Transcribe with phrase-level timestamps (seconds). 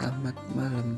[0.00, 0.96] Selamat malam.